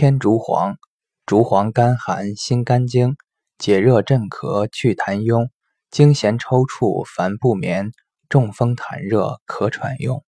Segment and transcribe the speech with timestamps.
[0.00, 0.78] 天竺黄，
[1.26, 3.16] 竹黄甘寒，心肝经，
[3.58, 5.50] 解热镇咳，祛痰痈，
[5.90, 7.92] 惊痫抽搐，烦不眠，
[8.26, 10.24] 中风痰热，咳喘用。